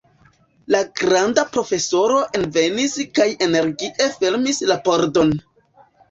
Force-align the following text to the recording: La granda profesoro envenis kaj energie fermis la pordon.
La 0.75 0.79
granda 0.99 1.41
profesoro 1.57 2.15
envenis 2.39 2.95
kaj 3.19 3.27
energie 3.47 4.07
fermis 4.15 4.63
la 4.71 4.79
pordon. 4.89 5.35